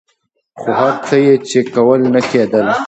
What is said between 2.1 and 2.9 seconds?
نه کېدل.